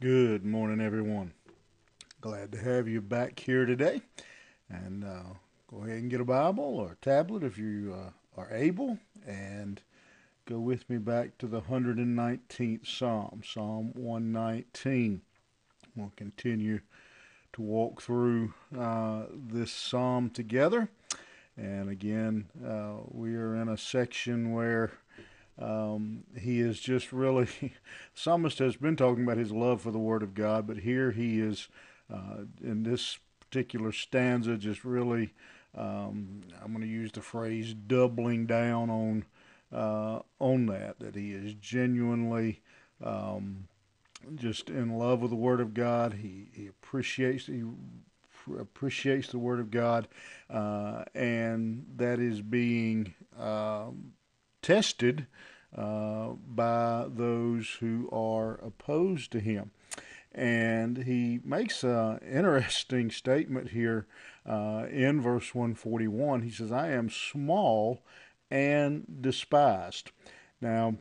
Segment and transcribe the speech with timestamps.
[0.00, 1.34] Good morning, everyone.
[2.22, 4.00] Glad to have you back here today.
[4.70, 5.34] And uh,
[5.70, 9.82] go ahead and get a Bible or a tablet if you uh, are able, and
[10.46, 15.20] go with me back to the 119th Psalm, Psalm 119.
[15.94, 16.80] We'll continue
[17.52, 20.88] to walk through uh, this psalm together.
[21.58, 24.92] And again, uh, we are in a section where
[25.60, 27.48] um, he is just really,
[28.14, 31.40] psalmist has been talking about his love for the Word of God, but here he
[31.40, 31.68] is
[32.12, 35.34] uh, in this particular stanza, just really,
[35.76, 39.24] um, I'm going to use the phrase doubling down on
[39.72, 42.60] uh, on that, that he is genuinely
[43.04, 43.68] um,
[44.34, 46.14] just in love with the Word of God.
[46.14, 47.62] He, he appreciates he
[48.58, 50.08] appreciates the Word of God,
[50.48, 54.12] uh, and that is being um,
[54.62, 55.26] tested
[55.76, 59.70] uh, by those who are opposed to him.
[60.32, 64.06] And he makes an interesting statement here
[64.46, 66.42] uh, in verse 141.
[66.42, 68.02] He says, I am small
[68.50, 70.12] and despised.
[70.60, 70.96] Now,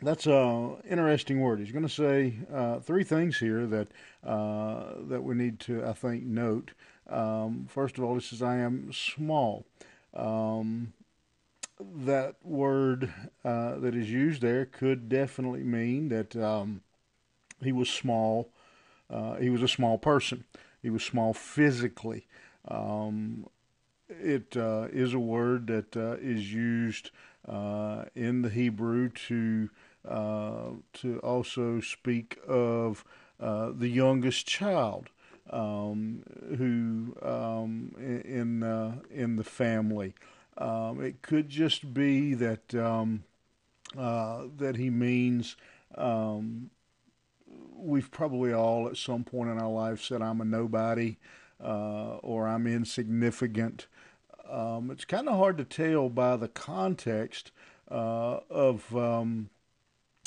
[0.00, 1.60] that's an interesting word.
[1.60, 3.88] He's going to say uh, three things here that
[4.24, 6.72] uh, that we need to, I think, note.
[7.08, 9.64] Um, first of all, he says, "I am small."
[10.14, 10.92] Um,
[11.80, 13.12] that word
[13.44, 16.82] uh, that is used there could definitely mean that um,
[17.62, 18.50] he was small.
[19.10, 20.44] Uh, he was a small person.
[20.82, 22.26] He was small physically.
[22.68, 23.46] Um,
[24.08, 27.10] it uh, is a word that uh, is used
[27.48, 29.70] uh, in the Hebrew to
[30.08, 33.04] uh, to also speak of
[33.38, 35.08] the youngest child
[35.50, 36.22] um,
[36.56, 38.62] who um, in
[39.10, 40.14] in the family.
[40.58, 43.24] Um, it could just be that um,
[43.96, 45.56] uh, that he means
[45.96, 46.70] um,
[47.74, 51.16] we've probably all at some point in our life said I'm a nobody
[51.62, 53.86] uh, or I'm insignificant.
[54.48, 57.52] Um, it's kind of hard to tell by the context
[57.90, 59.50] uh, of um,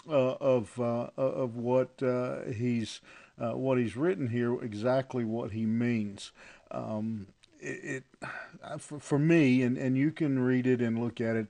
[0.07, 3.01] uh, of uh, of what uh, he's
[3.38, 6.31] what he's written here exactly what he means.
[6.71, 7.27] Um,
[7.65, 11.47] it, it for, for me, and, and you can read it and look at it.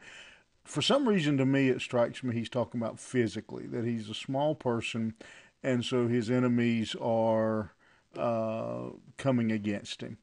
[0.63, 4.15] For some reason, to me, it strikes me he's talking about physically that he's a
[4.15, 5.13] small person,
[5.61, 7.71] and so his enemies are
[8.17, 10.17] uh, coming against him.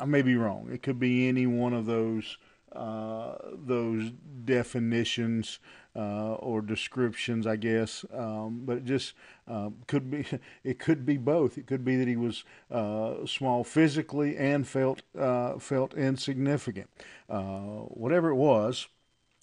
[0.00, 0.68] I may be wrong.
[0.70, 2.36] It could be any one of those
[2.72, 4.12] uh, those
[4.44, 5.58] definitions
[5.96, 8.04] uh, or descriptions, I guess.
[8.12, 9.14] Um, but it just
[9.46, 10.24] uh, could be
[10.64, 11.58] it could be both.
[11.58, 16.88] It could be that he was uh, small physically and felt uh, felt insignificant.
[17.28, 18.88] Whatever it was.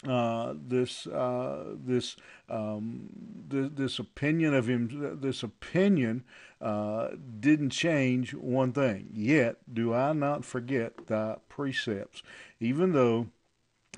[0.07, 2.15] Uh, this uh, this
[2.49, 3.09] um,
[3.49, 6.23] th- this opinion of him this opinion
[7.39, 9.09] didn't change one thing.
[9.13, 12.21] Yet do I not forget thy precepts,
[12.59, 13.27] even though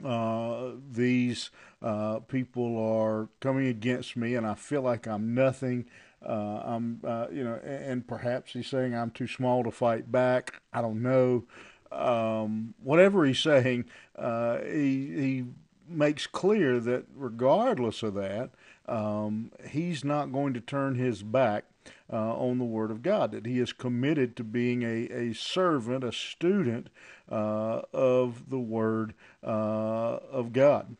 [0.03, 1.50] uh, these
[1.81, 5.85] uh, people are coming against me, and I feel like I'm nothing.
[6.25, 10.62] Uh, I'm, uh, you know, and perhaps he's saying I'm too small to fight back.
[10.74, 11.45] I don't know.
[11.91, 13.85] Um, whatever he's saying,
[14.16, 15.45] uh, he he
[15.89, 18.51] makes clear that regardless of that,
[18.87, 21.65] um, he's not going to turn his back
[22.11, 26.03] uh, on the Word of God, that he is committed to being a, a servant,
[26.03, 26.89] a student
[27.29, 30.95] uh, of the Word uh, of God.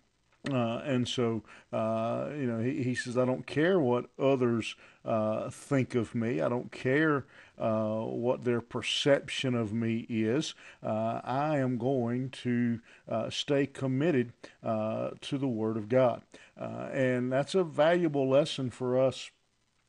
[0.51, 1.43] Uh, and so,
[1.73, 6.41] uh, you know, he, he says, I don't care what others uh, think of me.
[6.41, 7.25] I don't care
[7.57, 10.53] uh, what their perception of me is.
[10.83, 16.21] Uh, I am going to uh, stay committed to the Word of God.
[16.57, 19.31] and that's a valuable lesson for us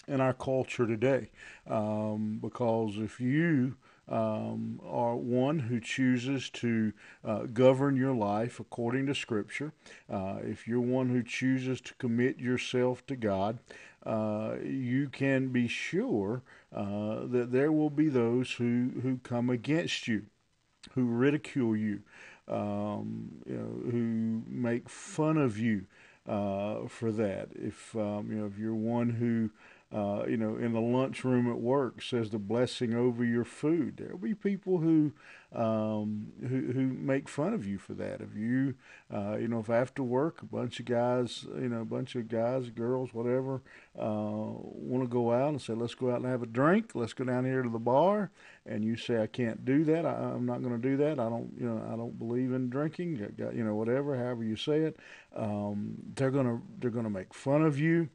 [0.07, 1.31] in our culture today.
[1.69, 3.77] Um, because if you
[4.09, 6.93] um, are one who chooses to
[7.25, 9.73] uh, govern your life according to Scripture,
[10.11, 13.59] uh, if you're one who chooses to commit yourself to God,
[14.07, 16.43] uh, you can be sure
[16.75, 20.25] uh, that there will be those who, who come against you,
[20.93, 22.01] who ridicule you,
[22.47, 25.85] um, you know, who make fun of you
[26.27, 27.49] uh, for that.
[27.55, 29.51] If um, you know, if you're one who
[29.91, 33.97] uh, you know, in the lunchroom at work says the blessing over your food.
[33.97, 35.13] There'll be people who
[35.51, 38.21] um, who who make fun of you for that.
[38.21, 38.75] If you,
[39.11, 42.29] uh, you know, if after work a bunch of guys, you know, a bunch of
[42.29, 43.63] guys, girls, whatever,
[43.99, 46.91] uh, want to go out and say, let's go out and have a drink.
[46.95, 48.31] Let's go down here to the bar,
[48.67, 50.05] and you say, I can't do that.
[50.05, 51.13] I, am not going to do that.
[51.13, 53.17] I don't, you know, I don't believe in drinking.
[53.39, 54.99] You know, whatever, however you say it,
[55.35, 58.11] um, they're gonna they're gonna make fun of you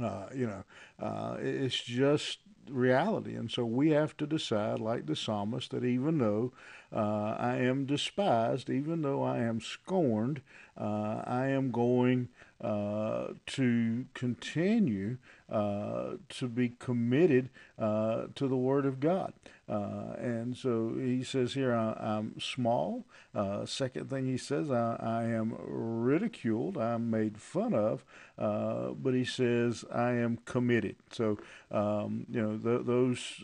[0.00, 0.64] uh, you know,
[1.00, 2.38] uh, it's just
[2.68, 3.34] reality.
[3.34, 6.52] And so we have to decide, like the psalmist, that even though
[6.92, 10.42] uh, I am despised, even though I am scorned,
[10.80, 12.28] uh, I am going
[12.62, 15.16] uh, to continue
[15.50, 17.48] uh, to be committed
[17.78, 19.32] uh, to the Word of God.
[19.68, 23.06] Uh, and so he says here, I, am small.
[23.34, 26.76] Uh, second thing he says, I, I, am ridiculed.
[26.76, 28.04] I'm made fun of.
[28.36, 30.96] But he says, I am committed.
[31.12, 31.38] So,
[31.70, 33.42] um, you know, the, those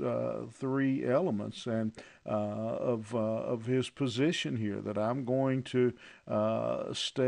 [0.52, 1.92] three elements and
[2.24, 5.92] of, of his position here that I'm going to
[6.92, 7.25] stay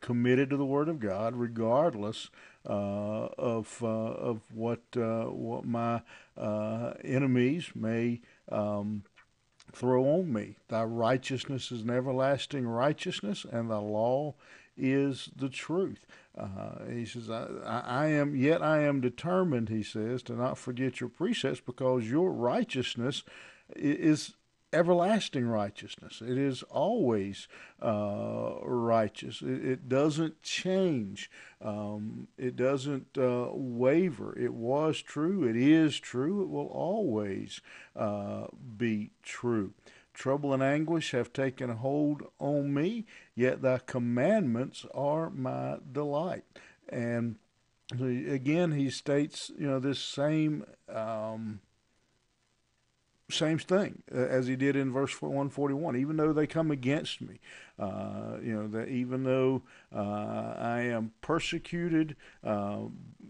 [0.00, 2.30] committed to the Word of God, regardless
[2.68, 6.02] uh, of uh, of what uh, what my
[6.36, 9.04] uh, enemies may um,
[9.72, 10.56] throw on me.
[10.68, 14.34] Thy righteousness is an everlasting righteousness, and thy law
[14.76, 16.06] is the truth.
[16.36, 21.00] Uh, he says, I, I, am, yet I am determined, he says, to not forget
[21.00, 23.22] your precepts because your righteousness
[23.76, 24.34] is
[24.72, 26.22] everlasting righteousness.
[26.22, 27.48] It is always
[27.80, 29.42] uh, righteous.
[29.42, 31.30] It, it, doesn't change.
[31.60, 34.38] Um, it doesn't uh, waver.
[34.38, 35.44] It was true.
[35.44, 36.42] It is true.
[36.42, 37.60] It will always
[37.94, 38.46] uh,
[38.76, 39.74] be true.
[40.14, 46.44] Trouble and anguish have taken hold on me, yet thy commandments are my delight.
[46.88, 47.36] And
[48.00, 50.64] again, he states, you know, this same.
[50.88, 51.60] Um,
[53.32, 57.38] same thing uh, as he did in verse 141 even though they come against me
[57.78, 59.62] uh, you know that even though
[59.94, 62.14] uh, i am persecuted
[62.44, 62.78] uh,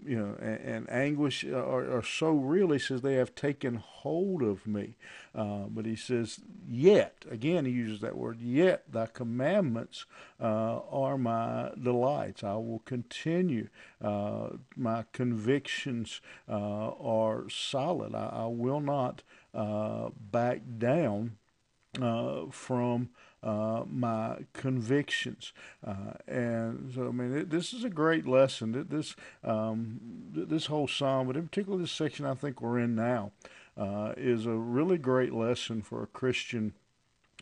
[0.05, 4.43] you know and, and anguish are, are, so real he says they have taken hold
[4.43, 4.97] of me.
[5.35, 10.05] Uh, but he says yet again he uses that word yet thy commandments
[10.41, 12.43] uh, are my delights.
[12.43, 13.69] I will continue
[14.01, 18.15] my convictions are solid.
[18.15, 21.37] I, I will not uh, back down
[22.01, 23.11] uh, from
[23.43, 25.53] uh, my convictions.
[25.87, 28.87] Uh, and so, I mean, it, this is a great lesson.
[28.89, 29.15] This
[29.45, 30.01] um,
[30.33, 33.33] this whole psalm, but in particular this section I think we're in now,
[33.77, 36.73] uh, is a really great lesson for a Christian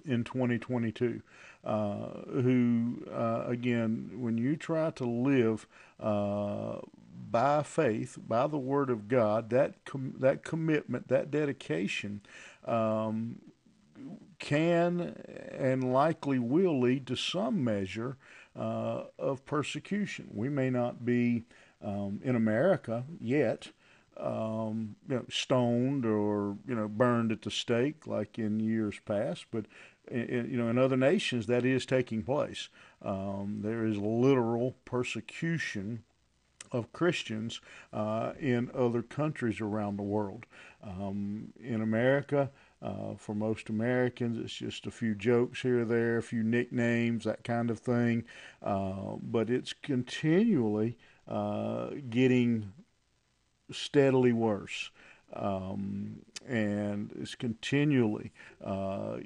[0.05, 1.23] in 2022.
[1.63, 3.05] Uh, who,
[3.47, 5.67] again, when you try to live
[7.31, 12.21] by faith, by the Word of God, that com- that commitment, that dedication,
[12.65, 13.37] um,
[14.39, 15.15] can
[15.53, 18.17] and likely will lead to some measure
[18.57, 20.29] uh, of persecution.
[20.33, 21.45] We may not be
[21.83, 23.69] um, in America yet.
[24.17, 29.47] Um, you know, stoned or you know burned at the stake like in years past,
[29.51, 29.65] but
[30.11, 32.69] in, you know in other nations that is taking place.
[33.03, 36.05] Um, there is literal persecution
[36.73, 37.61] of Christians
[37.93, 40.47] uh, in other countries around the world.
[40.83, 42.51] Um, in America,
[42.83, 47.25] uh, for most Americans, it's just a few jokes here or there, a few nicknames,
[47.25, 48.25] that kind of thing.
[48.63, 50.97] Uh, but it's continually
[51.29, 52.73] uh, getting
[53.71, 54.91] steadily worse.
[55.33, 58.33] Um, and it's continually
[58.65, 59.19] uh,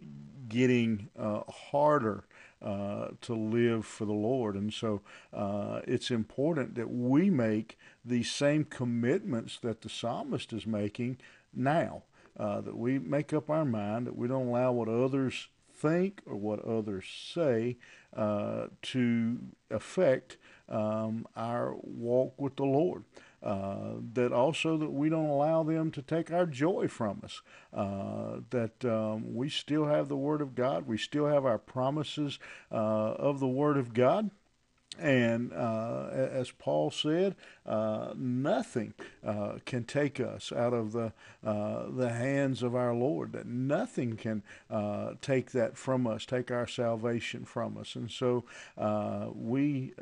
[0.49, 2.25] getting uh, harder
[2.65, 4.57] uh, to live for the Lord.
[4.57, 10.67] And so uh, it's important that we make the same commitments that the psalmist is
[10.67, 11.19] making
[11.53, 12.03] now.
[12.37, 16.35] Uh, that we make up our mind, that we don't allow what others think or
[16.35, 17.77] what others say
[18.17, 19.39] uh, to
[19.71, 20.37] affect
[20.69, 23.05] um, our walk with the Lord.
[23.45, 27.43] Uh, that also that we don't allow them to take our joy from us.
[27.75, 30.87] Uh, that um, we still have the Word of God.
[30.87, 32.39] We still have our promises
[32.73, 34.31] uh, of the Word of God.
[34.99, 37.35] And uh, as Paul said,
[37.67, 38.95] uh, nothing
[39.27, 41.13] uh, can take us out of the
[41.45, 43.33] uh, the hands of our Lord.
[43.33, 47.97] That nothing can uh, take that from us, take our salvation from us.
[47.97, 48.45] And so
[48.79, 49.93] uh, we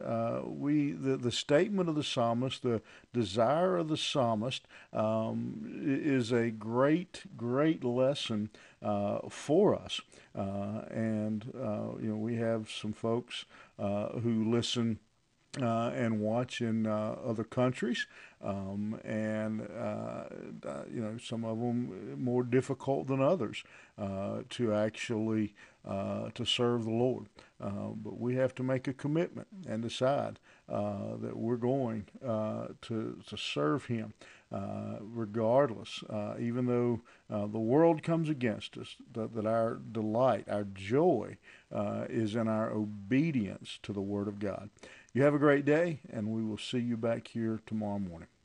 [0.44, 2.82] we the, the statement of the psalmist, the
[3.12, 8.50] desire of the psalmist, um, is a great great lesson
[8.82, 10.00] Uh, for us.
[10.36, 13.44] Uh, and uh, you know we have some folks
[13.78, 14.98] who listen
[15.60, 18.06] uh, and watch in uh, other countries,
[18.42, 20.24] um, and uh,
[20.66, 23.62] uh you know some of them more difficult than others
[23.98, 25.54] uh, to actually
[25.86, 27.26] uh, to serve the Lord.
[27.60, 33.84] but we have to make a commitment and decide that we're going to to serve
[33.86, 34.14] Him.
[35.00, 36.02] regardless,
[36.40, 41.36] even though the world comes against us, that, that our delight, our joy,
[42.08, 44.70] is in our obedience to the Word of God.
[45.14, 48.28] You have a great day, and we will see you back here tomorrow morning.